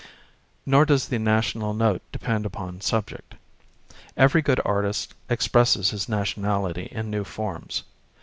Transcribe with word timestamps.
Nor 0.65 0.87
does 0.87 1.09
the 1.09 1.19
national 1.19 1.75
note 1.75 2.01
depend 2.11 2.47
upon 2.47 2.81
subject. 2.81 3.35
Every 4.17 4.41
good 4.41 4.59
artist 4.65 5.13
expresses 5.29 5.91
his 5.91 6.09
nationality 6.09 6.89
in 6.91 7.11
new 7.11 7.23
forms. 7.23 7.83